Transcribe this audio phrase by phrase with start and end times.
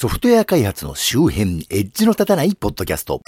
[0.00, 3.20] ソフトウェア開発の周辺、エッジの立たないポッドキャスト。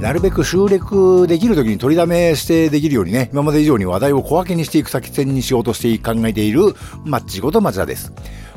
[0.00, 8.12] なるべく収録できるときに取りだめしてできるようにね、今まで以上に話題を小分けにしていく先線にしようとして考えている、マッチこと松田です。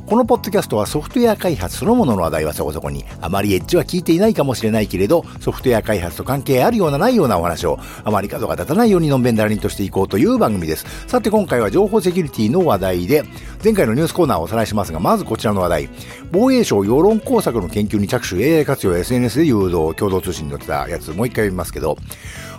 [0.05, 10.85] このポッドキャストはソフトウェア開発そのものの話題はそこそこに、あまりエッジは聞いていないかもしれないけれど、ソフトウェア開発と関係あるようなないようなお話を、あまり角が立たないようにのんべんだらりんとしていこうという番組です。
[11.07, 13.23] さて今回は情報セキュリティの話題で、
[13.63, 15.89] 前回のニュースコーナーをおさらいしますが、まずこちらの話題。
[16.33, 21.97] 防衛省世論工作の研究に着手 AI 活用 SNS で誘導共同通信に載ってたやつ、もう一回読みますけど、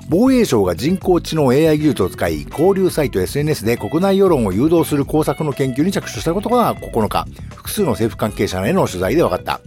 [0.08, 9.60] 防衛省が人工知能 AI 技術を使い、交流サイト SNS で国内世論を誘導する工作の研究に着手したことが9日、複数の政府関係者への取材で分かった。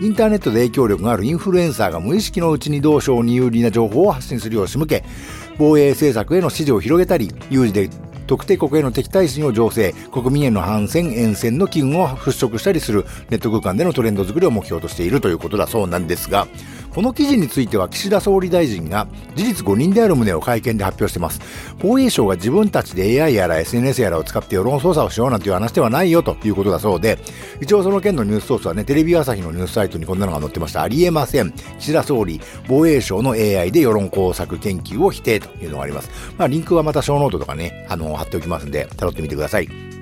[0.00, 5.04] インターネットで影響力があるインフルエンサーが無意識のうちに同省に有利な情報を発信するよう仕向け、
[5.58, 7.88] 防衛政策への支持を広げたり、有事で
[8.26, 16.48] 特定国への敵対心を醸成、国民への反戦、沿線の機運を払拭したりするネット空間でのトレンド作りを目標としているということだそうなんですが、
[16.94, 21.40] この記事については岸田総理大臣が事実誤認である旨を会見で発表しています。
[21.80, 27.18] 防衛省が自分たちで AI やら SNS やらを使って世論操作をしようなんていう話ではないよということだそうで、
[27.60, 30.82] 一応その件のニュースソースはね、テレビ朝日のニュースサイトにこんなのが載ってました。
[30.82, 31.52] ありえません。
[31.80, 36.10] 岸田総理、防衛省の AI で世論工作研究を否定というのがあります。
[36.38, 39.93] まあ、リンクはまたショーノートとかね、あの、貼っておきますんで、辿ってみてください。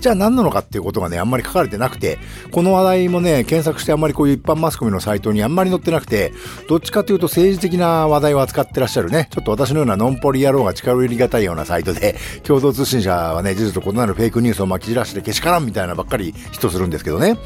[0.00, 2.18] じゃあ何なのかっていうことがね、あんまり書かれてなくて、
[2.50, 6.32] この話題もね、検索してあんまりこういう一般マスコミのサイトにあんまり載ってなくて、
[6.68, 17.36] どっちかというと政治的な話題を扱ってらっしゃるね、ちょっと私のようなノンポリ野郎が近寄りがたいようなサイトで、 共同通信社はね、事実と異なるフェイクニュースを巻き散らしてけしからんみたいなばっかり人するんですけどね、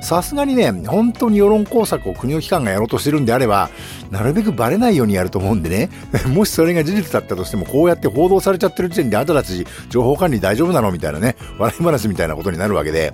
[0.00, 3.70] さすがにね、本当に世論工作を国の機関がやろうとしてるんであれば、
[4.10, 5.90] なるべくバレないようにやると思うんでね、
[6.32, 13.12] もしそれが事実だったとしても、こうやって報道されちゃってる時点であんたたち情報管理大丈夫なのみたいなね、笑い話みたいなことになるわけで、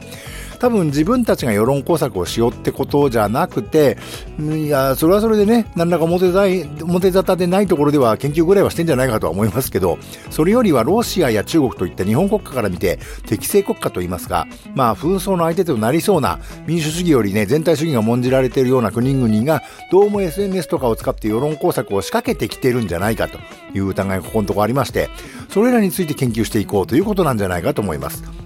[0.58, 3.98] 多分自分たちが世論工作をしようってことじゃなくて、
[4.38, 9.98] いや、それはそれでね、何らか表表沙汰でないところでは研究ぐらいはしてんじゃないかとは思いますけど、
[10.30, 23.38] それよりはロシアや中国といった日本国家から見て、適正国家といいますか、まあ紛争の相手となりそうな民主主義よりね、全体主義が重んじられているような国々が、どうも SNS とかを使って世論工作を仕掛けてきてるんじゃないかと
[23.74, 25.10] いう疑いがここのところありまして、
[25.50, 28.43] それらについて研究していこうということなんじゃないかと思います。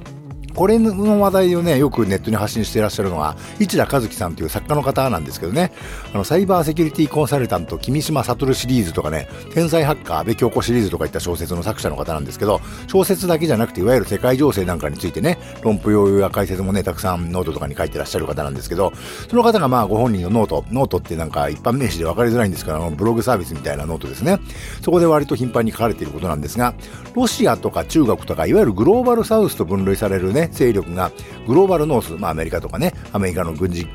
[0.58, 5.70] これの話題をね、よくネットに発信していらっしゃるのは、一田和樹さんという作家の方なんですけどね、
[6.12, 18.92] あの、サイバーセキュリティコンサルタント、君島悟シリーズとかね、天才ハッカー、安部響子シリーズとかいった小説の作者の方なんですけど、小説だけじゃなくて、いわゆる世界情勢なんかについてね、論布用語や解説もね、たくさんノートとかに書いてらっしゃる方なんですけど、
[19.30, 24.40] その方がまあ、ご本人のノート、ノートってなんか一般名詞で分かりづらいんですけど、あの、ブログサービスみたいなノートですね。
[24.82, 26.74] そこで割と頻繁に書かれていることなんですが、
[27.14, 31.12] ロシアとか中国とか、いわゆるグローバルサウスと分類されるね、勢力が、
[31.46, 33.86] グローバルノース、まあアメリカとかね、アメリカの軍事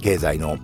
[0.00, 0.56] 経済の、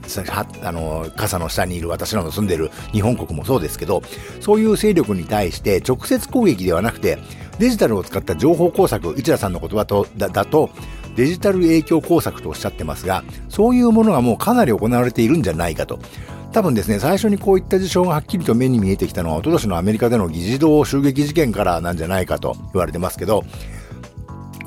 [0.63, 4.03] あの、傘の下にいる私らの住んでる日本国もそうですけど、
[4.41, 7.19] そういう勢力に対して直接攻撃ではなくて、
[7.59, 10.71] デジタルを使った情報工作、一田さんの言葉とだだと、
[11.17, 15.99] デジタル影響工作とおっしゃってますが、そういうものがもうかなり行われているんじゃないかと。
[16.53, 23.45] 多分ですね、最初にこういった事象がはっきりと目に見えてきたのは、おととしのアメリカでの議事堂襲撃事件からなんじゃないかと言われてますけど、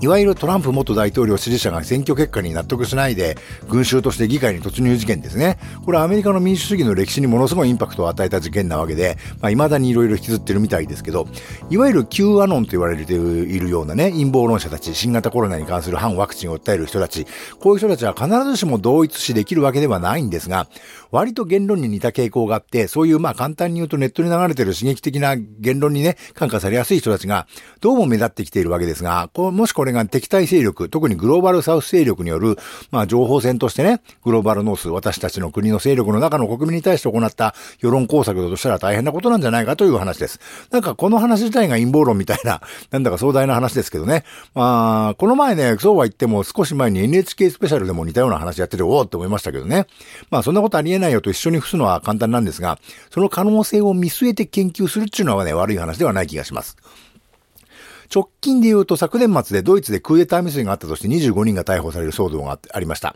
[0.02, 3.38] いわゆるトランプ元大統領支持者が選挙結果に納得しないで、
[3.68, 5.58] 群衆として議会に突入事件ですね。
[5.84, 11.28] これはアメリカの民主主義の歴史にものすごいインパクトを与えた事件なわけで、まあ、未だにいろいろ引きずってるみたいですけど、
[11.70, 17.28] いわゆる Q アノンと言われているようなね、陰謀論者たち、新型コロナに関する反ワクチンを訴える人たち、
[17.60, 20.68] こういう人たちは必ずしも同一視できるわけではないんですが、
[21.12, 27.48] 割と言論に似た傾向があって、そういうまあ簡単に言うとネットに流れてる刺激的な言論にね、感化されやすい人たちが、
[27.82, 32.58] どうも目立ってきているわけですが、こもしこれが敵対勢力力、特にグローバルサウス勢力による、
[32.92, 40.40] まあ、情報戦としてね、グローバルノース、私たちの国の勢力の中の国民に対して行った世論工作だとしたら大変なことなんじゃないかという話です。
[40.72, 42.62] なんかこの話自体が陰謀論みたいな、
[42.92, 44.24] なんだか壮大な話ですけどね。
[44.54, 49.88] まあ、この前ね、そうは言っても少し前に NHK スペシャルでも似たような話やってて、おおって思いましたけどね。
[50.30, 52.80] まあ、そんなことありえないよと一緒に伏すのは簡単なんですが、
[53.12, 56.78] その可能性を見据えて研究するっていうのはね、悪い話ではない気がします。
[58.14, 63.16] 直近で言うと昨年末でドイツでクーデター未遂があったとして25人が逮捕される騒動がありました。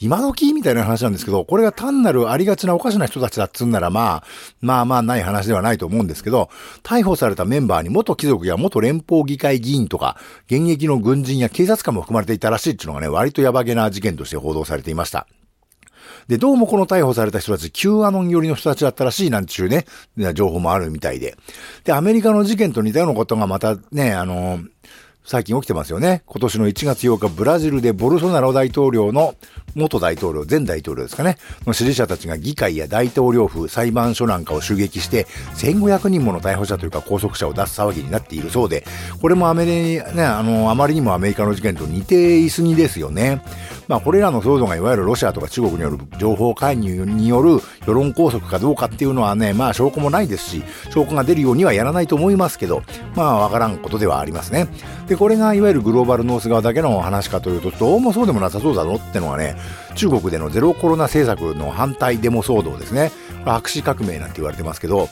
[0.00, 4.24] 今時みたいな話なんですけど、これが単なるありがちなおかしな人たちだっつんならまあ、
[4.60, 6.50] まあまあない話ではないと思うんですけど、
[6.82, 10.16] 逮捕されたメンバーに元貴族や元連邦議会議員とか、
[10.46, 15.26] 現役の軍人や警察官も含まれていたらしいっていうのがね、割とやばげな事件として報道されていました。
[16.28, 19.86] で、どうもこの逮捕された人たち、Q アノン寄りの人たちだったらしいなんちゅうね、
[20.34, 21.36] 情報もあるみたいで。
[21.84, 24.60] で、アメリカの事件と似たようなことがまたね、あの、
[25.24, 26.22] 最近起きてますよね。
[26.26, 29.36] 今年の1月8日、ブラジルでボルソナロ大統領の
[29.76, 38.84] 元大統領、前大統領ですかね、の支持者たちが議会や大統領府、裁判所なんかを襲撃して、1500人もの逮捕者というか拘束者を出す騒ぎになっているそうで、
[39.20, 43.42] これもアメリ、ね、あの、あまりにもアメリカの事件と似ていすぎですよね。
[43.92, 52.82] まあ、これらの騒動がいわゆるロシアとか中国による情報介入による世論拘束かどうかっていうのはね、まあ、証拠もないですし、証拠が出るようにはやらないと思いますけど、
[53.14, 54.66] まあ、わからんことではありますね。
[55.08, 59.56] で、これがいわゆるグローバルノース側だけの話かというと、どうもそうでもなさそうだろってのはね、
[59.94, 63.12] 中国でのゼロコロナ政策の反対デモ騒動ですね。
[63.44, 65.10] 白紙革命なんて言われてますけど、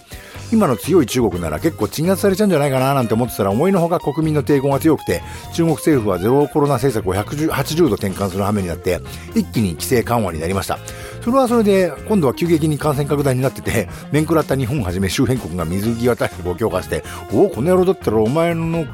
[0.53, 9.01] 今の強い中国なら結構鎮圧されちゃうんじゃないかななんて思ってたら思いのほか国民の抵抗が強くて、中国政府はゼロコロナ政策を180度転換する羽目になって、
[9.35, 10.79] 一気に規制緩和になりました。
[11.23, 18.87] それはそれで、今度は急激に感染拡大になってて、面食らった日本をはじめ周辺国が水際対策を強化して、おお、この野郎だったらお前の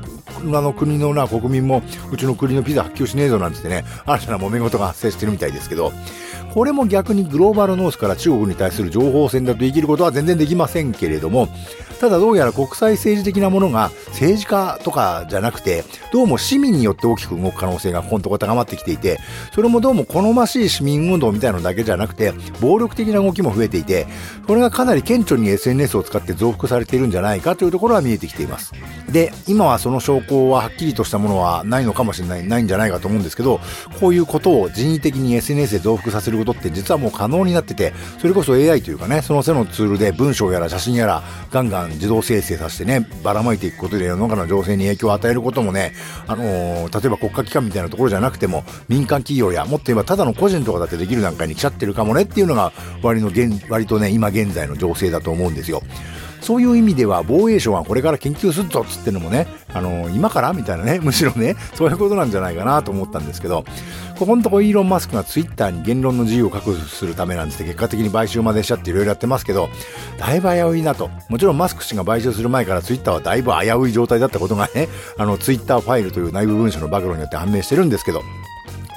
[0.54, 1.82] あの国のな国民も
[2.12, 5.92] うちの国のピザ発給しねえぞなんてね、新たな揉め事が発生してるみたいですけど、
[6.54, 11.48] これも逆にグローバルノースから中国に対する情報戦だと言い切ることは全然できませんけれども、
[12.00, 19.18] ただどうやら国際政治的なものが政治家とかじゃなくて、どうも市民によって大きく動く可能性がここのところ高まってきていて、
[19.54, 24.06] それもどうも好ましい市民運動みたいなのだけじゃなくて、暴力的な動きも増えていて、
[24.46, 28.72] これがかなり顕著に SNS を使って増幅されているんじゃないかというところは見えてきています。
[29.10, 33.60] で、今はその証拠ははっきりとしたものはないのかもしれない、ないんじゃないかと思うんですけど、
[34.00, 45.92] こういうことを人為的に SNS で増幅させることって実はもう可能になってて、それこそ AI というかね、その背のツールで文章やら写真やらガンガン自動生成させてね、ばらまいていくことで世の中の情勢に影響を与えることもね、
[46.26, 52.72] あのー、例えば国家機関みたいなところじゃなくても、民間企業や、もっと言えばただの個人とかだってできる段階に来ちゃってるかもねっていうのが、
[53.02, 55.82] 割の現、割とね、今現在の情勢だと思うんですよ。
[56.46, 60.52] そういう意味では防衛省がこれから研究するぞっつってのもね、あのー、今から？
[60.52, 63.64] みたいなね、 むしろね、そういうことなんじゃないかなと思ったんですけど、
[64.16, 69.68] ここのとこイーロン・マスクがツイッターに言論の自由を確保するためなんですって結果的に買収までしちゃっていろいろやってますけど、
[70.20, 71.10] だいぶ危ういなと。
[71.28, 74.88] もちろんマスク氏が買収する前からツイッターはだいぶ危うい状態だったことがね、
[75.18, 78.22] あのツイッターファイルという内部文書の暴露によって判明してるんですけど、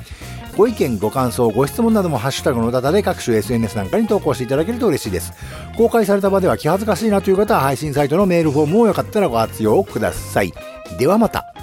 [0.57, 5.33] ご意見、ご感想、ご質問などもハッシュタグのダタで各種 SNS なんかに投稿していただけると嬉しいです。
[5.77, 10.53] 公開された場では気恥ずかしいなという方は配信サイトのメールフォームをよかったらご活用ください。
[10.99, 11.54] ではまた。